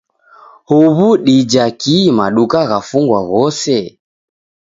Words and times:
Huw'u 0.69 1.07
dija 1.25 1.65
kii 1.81 2.07
maduka 2.17 2.59
ghafungwa 2.69 3.19
ghose? 3.29 3.79